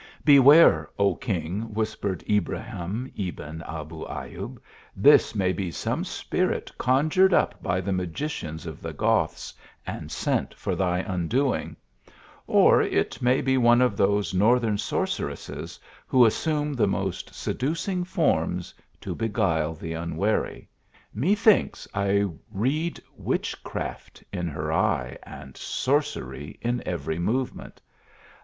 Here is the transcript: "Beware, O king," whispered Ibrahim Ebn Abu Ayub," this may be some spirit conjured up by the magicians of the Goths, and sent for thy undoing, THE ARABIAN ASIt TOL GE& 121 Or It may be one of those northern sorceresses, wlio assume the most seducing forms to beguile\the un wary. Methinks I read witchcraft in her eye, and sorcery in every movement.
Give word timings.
"Beware, 0.25 0.89
O 0.97 1.13
king," 1.13 1.75
whispered 1.75 2.23
Ibrahim 2.27 3.11
Ebn 3.19 3.61
Abu 3.67 4.03
Ayub," 4.07 4.57
this 5.07 5.35
may 5.35 5.53
be 5.53 5.69
some 5.69 6.03
spirit 6.03 6.71
conjured 6.79 7.35
up 7.35 7.61
by 7.61 7.81
the 7.81 7.91
magicians 7.91 8.65
of 8.65 8.81
the 8.81 8.93
Goths, 8.93 9.53
and 9.85 10.09
sent 10.11 10.55
for 10.55 10.75
thy 10.75 11.01
undoing, 11.01 11.75
THE 12.07 12.13
ARABIAN 12.49 12.49
ASIt 12.49 12.49
TOL 12.49 12.49
GE& 12.49 12.53
121 12.55 12.65
Or 12.65 12.81
It 12.81 13.21
may 13.37 13.41
be 13.43 13.57
one 13.59 13.79
of 13.81 13.95
those 13.95 14.33
northern 14.33 14.77
sorceresses, 14.79 15.79
wlio 16.11 16.25
assume 16.25 16.73
the 16.73 16.87
most 16.87 17.35
seducing 17.35 18.03
forms 18.03 18.73
to 19.01 19.13
beguile\the 19.13 19.95
un 19.95 20.17
wary. 20.17 20.67
Methinks 21.13 21.87
I 21.93 22.25
read 22.51 22.99
witchcraft 23.15 24.23
in 24.33 24.47
her 24.47 24.73
eye, 24.73 25.19
and 25.21 25.55
sorcery 25.55 26.57
in 26.59 26.81
every 26.87 27.19
movement. 27.19 27.79